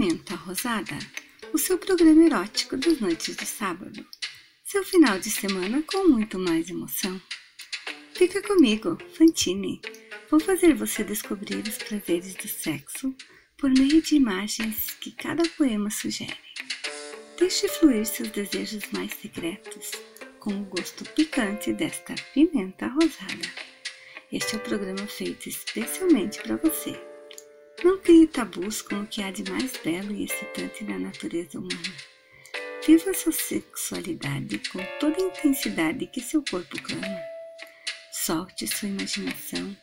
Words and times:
Pimenta 0.00 0.34
Rosada, 0.34 0.98
o 1.52 1.58
seu 1.58 1.76
programa 1.76 2.24
erótico 2.24 2.74
das 2.74 2.98
noites 3.00 3.36
de 3.36 3.44
sábado. 3.44 4.02
Seu 4.64 4.82
final 4.82 5.18
de 5.18 5.28
semana 5.28 5.82
com 5.82 6.08
muito 6.08 6.38
mais 6.38 6.70
emoção. 6.70 7.20
Fica 8.14 8.40
comigo, 8.40 8.96
Fantine. 9.12 9.78
Vou 10.30 10.40
fazer 10.40 10.72
você 10.72 11.04
descobrir 11.04 11.62
os 11.68 11.76
prazeres 11.76 12.34
do 12.34 12.48
sexo 12.48 13.14
por 13.58 13.68
meio 13.68 14.00
de 14.00 14.16
imagens 14.16 14.96
que 15.02 15.12
cada 15.12 15.46
poema 15.50 15.90
sugere. 15.90 16.32
Deixe 17.38 17.68
fluir 17.68 18.06
seus 18.06 18.30
desejos 18.30 18.84
mais 18.92 19.12
secretos 19.12 19.90
com 20.38 20.62
o 20.62 20.64
gosto 20.64 21.04
picante 21.10 21.74
desta 21.74 22.14
pimenta 22.32 22.86
rosada. 22.86 23.52
Este 24.32 24.54
é 24.54 24.58
o 24.58 24.62
programa 24.62 25.06
feito 25.06 25.46
especialmente 25.46 26.40
para 26.40 26.56
você. 26.56 27.09
Não 27.82 27.98
crie 27.98 28.26
tabus 28.26 28.82
com 28.82 29.00
o 29.00 29.06
que 29.06 29.22
há 29.22 29.30
de 29.30 29.50
mais 29.50 29.74
belo 29.78 30.12
e 30.12 30.24
excitante 30.24 30.84
na 30.84 30.98
natureza 30.98 31.58
humana. 31.58 31.96
Viva 32.86 33.14
sua 33.14 33.32
sexualidade 33.32 34.60
com 34.70 34.80
toda 34.98 35.16
a 35.16 35.26
intensidade 35.26 36.06
que 36.06 36.20
seu 36.20 36.44
corpo 36.50 36.80
clama. 36.82 37.22
Solte 38.12 38.66
sua 38.66 38.88
imaginação 38.88 39.74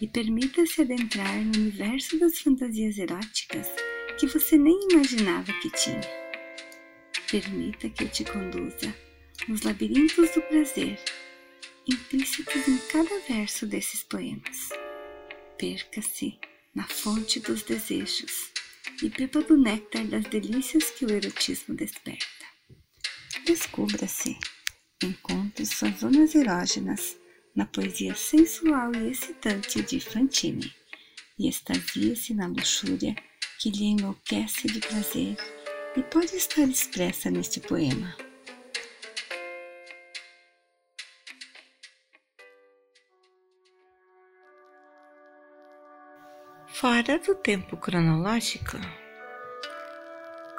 e 0.00 0.08
permita-se 0.08 0.82
adentrar 0.82 1.36
no 1.44 1.60
universo 1.60 2.18
das 2.18 2.40
fantasias 2.40 2.98
eróticas 2.98 3.68
que 4.18 4.26
você 4.26 4.58
nem 4.58 4.88
imaginava 4.90 5.52
que 5.60 5.70
tinha. 5.70 6.00
Permita 7.30 7.88
que 7.88 8.02
eu 8.02 8.08
te 8.08 8.24
conduza 8.24 8.92
nos 9.46 9.62
labirintos 9.62 10.30
do 10.30 10.42
prazer, 10.42 10.98
implícitos 11.88 12.66
em 12.66 12.78
cada 12.88 13.20
verso 13.28 13.64
desses 13.64 14.02
poemas. 14.02 14.70
Perca-se 15.56 16.36
na 16.74 16.84
fonte 16.84 17.40
dos 17.40 17.62
desejos 17.62 18.50
e 19.02 19.08
beba 19.08 19.42
do 19.42 19.56
néctar 19.56 20.04
das 20.06 20.24
delícias 20.24 20.90
que 20.90 21.04
o 21.04 21.10
erotismo 21.10 21.74
desperta. 21.74 22.44
Descubra-se, 23.46 24.36
encontre 25.02 25.66
suas 25.66 26.00
zonas 26.00 26.34
erógenas 26.34 27.16
na 27.54 27.66
poesia 27.66 28.14
sensual 28.14 28.94
e 28.94 29.10
excitante 29.10 29.82
de 29.82 30.00
Fantine 30.00 30.74
e 31.38 31.48
extasie-se 31.48 32.34
na 32.34 32.46
luxúria 32.46 33.14
que 33.58 33.70
lhe 33.70 33.84
enlouquece 33.84 34.66
de 34.66 34.80
prazer 34.80 35.36
e 35.96 36.02
pode 36.02 36.36
estar 36.36 36.68
expressa 36.68 37.30
neste 37.30 37.60
poema. 37.60 38.16
Fora 46.84 47.18
do 47.18 47.34
tempo 47.34 47.78
cronológico, 47.78 48.76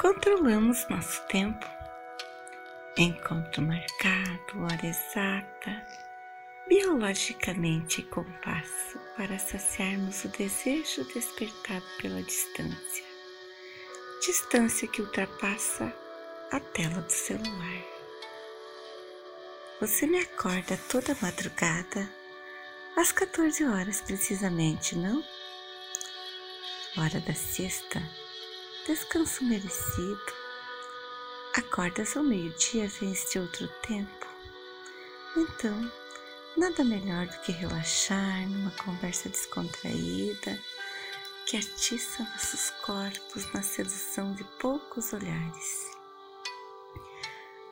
controlamos 0.02 0.84
nosso 0.90 1.22
tempo. 1.28 1.64
Encontro 2.98 3.62
marcado, 3.62 4.64
hora 4.64 4.88
exata, 4.88 5.86
biologicamente 6.68 8.02
compasso 8.02 9.00
para 9.16 9.38
saciarmos 9.38 10.26
o 10.26 10.30
desejo 10.30 11.04
despertado 11.14 11.86
pela 12.02 12.24
distância. 12.24 13.06
Distância 14.26 14.88
que 14.88 15.04
ultrapassa 15.04 15.94
a 16.52 16.60
tela 16.60 17.02
do 17.04 17.12
celular. 17.12 17.84
Você 19.80 20.08
me 20.08 20.22
acorda 20.22 20.76
toda 20.90 21.16
madrugada, 21.22 22.10
às 22.98 23.12
14 23.12 23.64
horas 23.64 24.02
precisamente, 24.02 24.96
não? 24.96 25.24
Hora 26.98 27.20
da 27.20 27.34
siesta, 27.34 28.02
descanso 28.88 29.44
merecido. 29.44 30.34
Acordas 31.54 32.16
ao 32.16 32.24
meio-dia, 32.24 32.88
vens 32.88 33.30
de 33.30 33.40
outro 33.40 33.68
tempo. 33.86 34.28
Então, 35.36 35.92
nada 36.56 36.84
melhor 36.86 37.28
do 37.28 37.42
que 37.42 37.52
relaxar 37.52 38.48
numa 38.50 38.72
conversa 38.72 39.28
descontraída 39.28 40.58
que 41.46 41.58
atiça 41.58 42.24
nossos 42.24 42.72
corpos 42.82 43.52
na 43.54 43.62
sedução 43.62 44.34
de 44.34 44.44
poucos 44.60 45.12
olhares. 45.12 45.92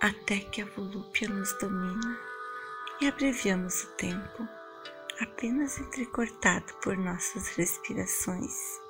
Até 0.02 0.40
que 0.40 0.62
a 0.62 0.66
volúpia 0.66 1.30
nos 1.30 1.58
domina 1.60 2.20
e 3.00 3.08
abreviamos 3.08 3.84
o 3.84 3.88
tempo, 3.94 4.48
apenas 5.22 5.80
entrecortado 5.80 6.74
por 6.82 6.98
nossas 6.98 7.48
respirações 7.56 8.84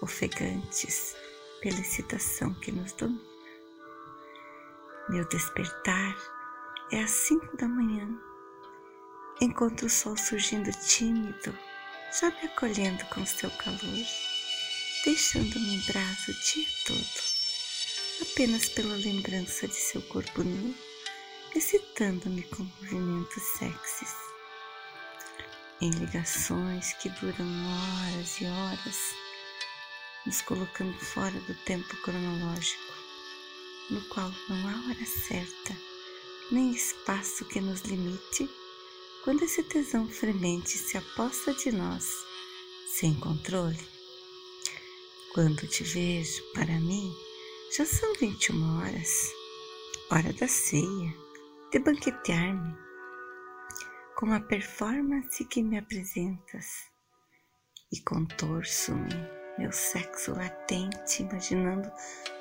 ofegantes 0.00 1.16
pela 1.60 1.80
excitação 1.80 2.54
que 2.54 2.72
nos 2.72 2.92
domina. 2.92 3.20
Meu 5.08 5.26
despertar 5.28 6.16
é 6.92 7.02
às 7.02 7.10
cinco 7.10 7.56
da 7.56 7.66
manhã. 7.66 8.08
Encontro 9.40 9.86
o 9.86 9.90
sol 9.90 10.16
surgindo 10.16 10.70
tímido, 10.86 11.56
já 12.18 12.28
me 12.30 12.48
acolhendo 12.48 13.04
com 13.06 13.24
seu 13.24 13.50
calor, 13.52 14.06
deixando-me 15.04 15.76
em 15.76 15.80
brasa 15.82 16.30
o 16.30 16.34
dia 16.34 16.66
todo, 16.86 18.30
apenas 18.30 18.68
pela 18.68 18.96
lembrança 18.96 19.68
de 19.68 19.76
seu 19.76 20.02
corpo 20.02 20.42
nu, 20.42 20.74
excitando-me 21.54 22.42
com 22.42 22.64
movimentos 22.64 23.42
sexys. 23.58 24.14
Em 25.80 25.90
ligações 25.90 26.92
que 26.94 27.08
duram 27.08 27.46
horas 27.46 28.40
e 28.40 28.46
horas, 28.46 28.98
nos 30.28 30.42
colocando 30.42 30.92
fora 30.98 31.40
do 31.40 31.54
tempo 31.64 31.96
cronológico, 32.02 32.92
no 33.88 34.02
qual 34.10 34.30
não 34.50 34.68
há 34.68 34.88
hora 34.90 35.06
certa, 35.06 35.74
nem 36.50 36.70
espaço 36.70 37.46
que 37.46 37.58
nos 37.62 37.80
limite, 37.80 38.46
quando 39.24 39.44
esse 39.44 39.62
tesão 39.62 40.06
fremente 40.06 40.76
se 40.76 40.98
aposta 40.98 41.54
de 41.54 41.72
nós, 41.72 42.04
sem 42.86 43.14
controle. 43.14 43.80
Quando 45.32 45.66
te 45.66 45.82
vejo, 45.82 46.42
para 46.52 46.78
mim, 46.78 47.10
já 47.74 47.86
são 47.86 48.12
21 48.16 48.80
horas, 48.80 49.32
hora 50.10 50.30
da 50.34 50.46
ceia, 50.46 51.14
de 51.72 51.78
banquetear-me, 51.78 52.76
com 54.14 54.30
a 54.30 54.40
performance 54.40 55.42
que 55.46 55.62
me 55.62 55.78
apresentas, 55.78 56.66
e 57.90 57.98
contorço-me 58.02 59.37
meu 59.58 59.72
sexo 59.72 60.34
latente, 60.36 61.22
imaginando 61.22 61.90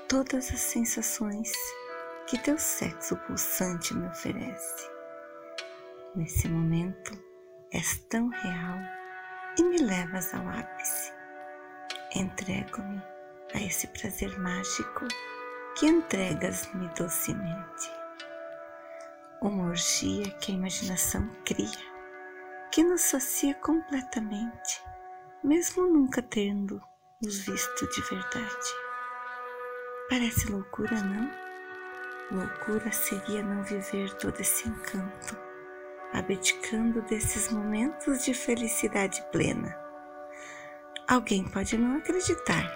todas 0.08 0.52
as 0.52 0.60
sensações 0.60 1.52
que 2.28 2.38
teu 2.38 2.60
sexo 2.60 3.18
pulsante 3.18 3.96
me 3.96 4.08
oferece. 4.08 4.90
Nesse 6.16 6.48
momento 6.48 7.12
és 7.74 7.98
tão 8.10 8.30
real 8.30 8.78
e 9.58 9.64
me 9.64 9.78
levas 9.80 10.34
ao 10.34 10.48
ápice. 10.48 11.12
Entrego-me 12.16 13.02
a 13.54 13.62
esse 13.62 13.88
prazer 13.88 14.38
mágico 14.40 15.08
que 15.76 15.88
entregas-me 15.88 16.88
docemente. 16.90 17.92
Uma 19.42 19.70
orgia 19.70 20.30
que 20.40 20.52
a 20.52 20.56
imaginação 20.56 21.28
cria, 21.46 21.98
que 22.72 22.84
nos 22.84 23.02
sacia 23.02 23.56
completamente, 23.56 24.84
mesmo 25.44 25.88
nunca 25.88 26.22
tendo 26.22 26.82
nos 27.22 27.40
visto 27.40 27.88
de 27.88 28.02
verdade. 28.02 28.76
Parece 30.10 30.52
loucura, 30.52 30.96
não? 31.02 31.32
Loucura 32.32 32.92
seria 32.92 33.42
não 33.42 33.64
viver 33.64 34.14
todo 34.16 34.40
esse 34.40 34.68
encanto, 34.68 35.36
abdicando 36.14 37.02
desses 37.04 37.52
momentos 37.52 38.24
de 38.24 38.34
felicidade 38.34 39.24
plena. 39.32 39.76
Alguém 41.08 41.44
pode 41.44 41.78
não 41.78 41.98
acreditar, 41.98 42.72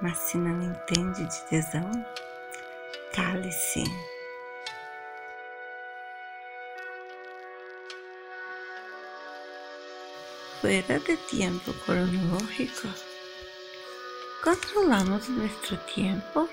mas 0.00 0.16
se 0.18 0.36
não 0.36 0.62
entende 0.62 1.24
de 1.24 1.48
tesão, 1.48 1.90
cale-se. 3.14 3.82
Fuera 10.60 11.00
de 11.00 11.16
tiempo 11.28 11.72
cronológico, 11.84 12.88
Controlamos 14.46 15.28
nuestro 15.28 15.76
tiempo, 15.92 16.48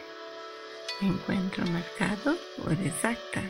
encuentro 1.00 1.63
marcado, 1.68 2.36
hora 2.66 2.84
exacta, 2.84 3.44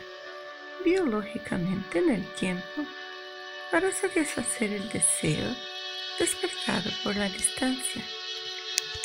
biológicamente 0.84 2.00
en 2.00 2.10
el 2.10 2.28
tiempo, 2.34 2.84
para 3.72 3.90
satisfacer 3.94 4.74
el 4.74 4.90
deseo 4.90 5.50
despertado 6.20 6.92
por 7.06 7.16
la 7.16 7.30
distancia, 7.30 8.04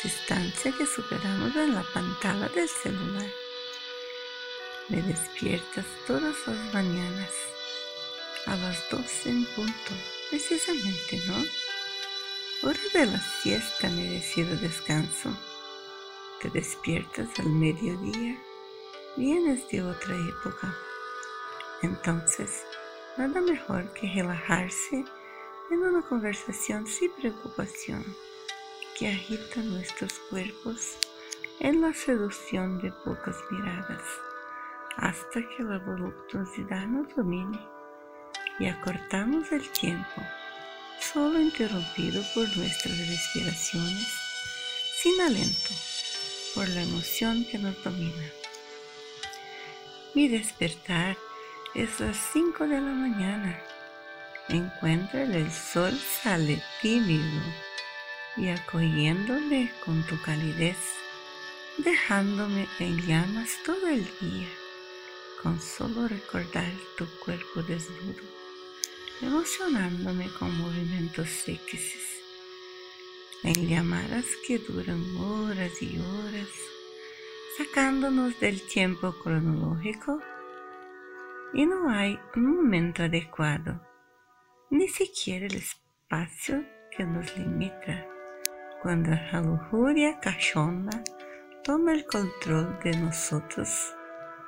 distancia 0.03 0.73
que 0.77 0.85
superamos 0.85 1.55
en 1.55 1.73
la 1.73 1.83
pantalla 1.93 2.49
del 2.49 2.67
celular. 2.67 3.31
Me 4.89 5.01
despiertas 5.03 5.85
todas 6.05 6.35
las 6.45 6.73
mañanas, 6.73 7.31
a 8.45 8.57
las 8.57 8.89
12 8.89 9.29
en 9.29 9.45
punto, 9.45 9.93
precisamente, 10.29 11.23
¿no? 11.27 11.68
Hora 12.61 12.79
de 12.93 13.05
la 13.05 13.19
siesta 13.19 13.89
merecido 13.89 14.55
descanso. 14.57 15.31
te 16.41 16.49
despiertas 16.49 17.27
al 17.39 17.47
mediodía, 17.47 18.37
vienes 19.15 19.67
de 19.69 19.81
otra 19.81 20.15
época. 20.15 20.73
Entonces, 21.81 22.65
nada 23.17 23.41
mejor 23.41 23.91
que 23.93 24.11
relajarse 24.13 25.05
en 25.71 25.79
una 25.79 26.01
conversación 26.01 26.85
sin 26.87 27.11
preocupación 27.11 28.03
que 28.97 29.07
agita 29.09 29.61
nuestros 29.61 30.13
cuerpos 30.29 30.97
en 31.59 31.81
la 31.81 31.93
seducción 31.93 32.81
de 32.81 32.91
pocas 33.05 33.37
miradas, 33.51 34.03
hasta 34.97 35.41
que 35.41 35.63
la 35.63 35.77
voluptuosidad 35.79 36.87
nos 36.87 37.13
domine 37.15 37.59
y 38.59 38.65
acortamos 38.67 39.51
el 39.51 39.69
tiempo, 39.71 40.21
solo 41.01 41.41
interrumpido 41.41 42.23
por 42.33 42.45
nuestras 42.57 42.97
respiraciones, 42.97 44.07
sin 45.01 45.19
aliento, 45.21 45.69
por 46.53 46.67
la 46.69 46.81
emoción 46.81 47.45
que 47.45 47.57
nos 47.57 47.81
domina. 47.83 48.31
Mi 50.13 50.27
despertar 50.27 51.17
es 51.75 51.99
las 51.99 52.17
5 52.33 52.67
de 52.67 52.81
la 52.81 52.91
mañana. 52.91 53.61
Encuentra 54.49 55.23
el 55.23 55.51
sol 55.51 55.97
sale 56.23 56.61
tímido 56.81 57.41
y 58.37 58.49
acogiéndome 58.49 59.71
con 59.85 60.01
tu 60.07 60.19
calidez, 60.21 60.77
dejándome 61.77 62.67
en 62.79 63.05
llamas 63.05 63.49
todo 63.65 63.87
el 63.87 64.03
día, 64.19 64.47
con 65.43 65.61
solo 65.61 66.07
recordar 66.07 66.71
tu 66.97 67.05
cuerpo 67.23 67.61
desnudo, 67.61 68.23
emocionándome 69.21 70.29
con 70.37 70.57
movimientos 70.57 71.29
sexys, 71.29 72.21
en 73.43 73.67
llamadas 73.67 74.25
que 74.47 74.59
duran 74.59 75.03
horas 75.17 75.81
y 75.81 75.99
horas, 75.99 76.49
sacándonos 77.57 78.39
del 78.39 78.61
tiempo 78.61 79.13
cronológico. 79.23 80.21
Y 81.53 81.65
no 81.65 81.89
hay 81.89 82.19
un 82.35 82.57
momento 82.57 83.03
adecuado, 83.03 83.81
ni 84.69 84.87
siquiera 84.87 85.47
el 85.47 85.55
espacio 85.55 86.63
que 86.95 87.03
nos 87.03 87.35
limita. 87.37 88.05
Cuando 88.81 89.09
la 89.09 89.41
lujuria 89.41 90.19
cachonda 90.19 91.03
toma 91.63 91.93
el 91.93 92.05
control 92.05 92.79
de 92.83 92.91
nosotros 92.97 93.93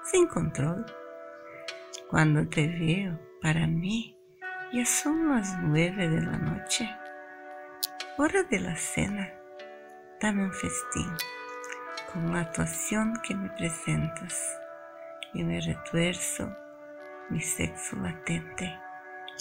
sin 0.05 0.27
control. 0.27 0.85
Cuando 2.09 2.47
te 2.47 2.67
veo, 2.67 3.19
para 3.41 3.67
mí, 3.67 4.15
ya 4.71 4.85
son 4.85 5.29
las 5.29 5.57
nueve 5.59 6.07
de 6.07 6.21
la 6.21 6.37
noche, 6.37 6.89
hora 8.17 8.43
de 8.43 8.59
la 8.59 8.75
cena. 8.77 9.29
Dame 10.21 10.45
un 10.45 10.53
festín 10.53 11.11
con 12.13 12.31
la 12.31 12.41
actuación 12.41 13.19
que 13.27 13.35
me 13.35 13.49
presentas 13.49 14.57
y 15.33 15.43
me 15.43 15.59
retuerzo 15.59 16.55
mi 17.29 17.41
sexo 17.41 17.97
latente, 17.97 18.73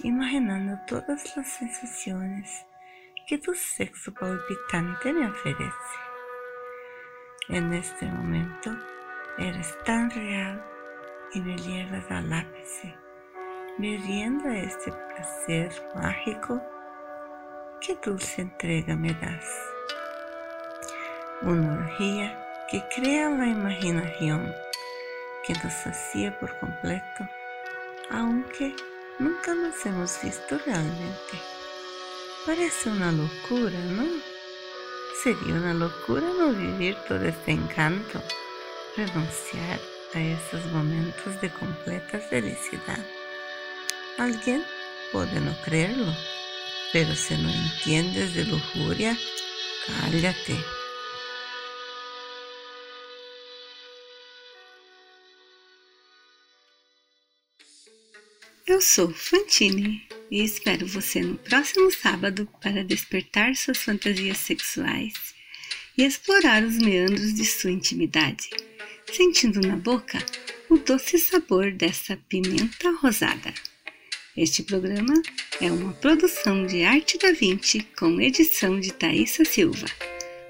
imaginando 0.03 0.81
todas 0.87 1.37
las 1.37 1.49
sensaciones 1.49 2.67
que 3.29 3.39
tu 3.39 3.55
sexo 3.55 4.13
palpitante 4.13 5.13
me 5.13 5.29
ofrece. 5.29 5.65
En 7.49 7.73
este 7.73 8.07
momento 8.07 8.77
eres 9.39 9.79
tan 9.85 10.11
real 10.11 10.65
y 11.35 11.41
me 11.41 11.57
llevas 11.57 12.11
al 12.11 12.33
ápice, 12.33 12.97
viviendo 13.81 14.51
este 14.51 14.93
placer 14.93 15.73
mágico 15.95 16.61
que 17.81 17.97
dulce 18.05 18.43
entrega 18.43 18.95
me 18.95 19.15
das. 19.15 19.47
Una 21.43 21.73
orgía 21.79 22.39
que 22.71 22.83
crea 22.95 23.31
la 23.31 23.47
imaginación 23.47 24.53
que 25.47 25.55
nos 25.55 25.73
sacia 25.73 26.39
por 26.39 26.59
completo, 26.59 27.27
aunque 28.11 28.77
nunca 29.19 29.55
nos 29.55 29.87
hemos 29.87 30.23
visto 30.23 30.59
realmente. 30.67 31.39
Parece 32.45 32.91
una 32.91 33.13
locura, 33.13 33.79
¿no? 33.97 34.05
Sería 35.23 35.55
una 35.55 35.73
locura 35.73 36.27
no 36.39 36.53
vivir 36.53 36.97
todo 37.09 37.25
este 37.25 37.53
encanto, 37.53 38.21
renunciar 38.97 39.81
a 40.15 40.21
esos 40.21 40.67
momentos 40.67 41.41
de 41.41 41.49
completa 41.51 42.19
felicidad. 42.19 43.20
Alguien 44.21 44.63
puede 45.13 45.41
no 45.41 45.59
creerlo, 45.63 46.15
pero 46.93 47.17
si 47.17 47.33
no 47.39 47.49
entiendes 47.49 48.35
de 48.35 48.45
lujuria, 48.45 49.17
cállate. 49.87 50.53
Eu 58.67 58.83
sou 58.83 59.11
Fantine 59.11 60.07
e 60.31 60.45
espero 60.45 60.87
você 60.87 61.23
no 61.23 61.39
próximo 61.39 61.91
sábado 61.91 62.47
para 62.61 62.85
despertar 62.85 63.57
suas 63.57 63.79
fantasias 63.79 64.37
sexuais 64.37 65.15
e 65.97 66.05
explorar 66.05 66.63
os 66.63 66.77
meandros 66.77 67.33
de 67.33 67.47
sua 67.47 67.71
intimidade, 67.71 68.51
sentindo 69.11 69.63
na 69.63 69.77
boca 69.77 70.19
o 70.69 70.77
doce 70.77 71.19
sabor 71.19 71.73
dessa 71.73 72.19
pimenta 72.29 72.91
rosada. 73.01 73.55
Este 74.41 74.63
programa 74.63 75.13
é 75.61 75.71
uma 75.71 75.93
produção 75.93 76.65
de 76.65 76.83
Arte 76.83 77.19
da 77.19 77.31
Vinci 77.31 77.87
com 77.99 78.19
edição 78.19 78.81
de 78.81 78.91
Thaisa 78.91 79.45
Silva. 79.45 79.85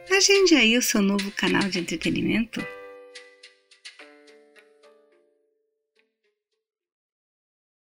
Agende 0.08 0.54
aí 0.54 0.78
o 0.78 0.82
seu 0.82 1.02
novo 1.02 1.28
canal 1.32 1.68
de 1.68 1.80
entretenimento 1.80 2.64